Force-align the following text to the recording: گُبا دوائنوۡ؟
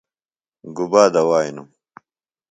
گُبا 0.75 1.03
دوائنوۡ؟ 1.15 1.67